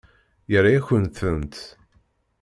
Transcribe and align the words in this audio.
Yerra-yakent-tent. 0.51 1.55